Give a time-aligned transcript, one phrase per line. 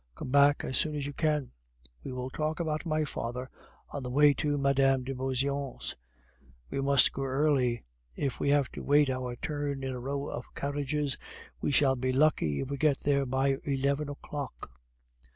[0.15, 1.51] Come back as soon as you can;
[2.03, 3.51] we will talk about my father
[3.91, 5.03] on the way to Mme.
[5.03, 5.95] de Beauseant's.
[6.71, 7.83] We must go early;
[8.15, 11.19] if we have to wait our turn in a row of carriages,
[11.61, 14.71] we shall be lucky if we get there by eleven o'clock."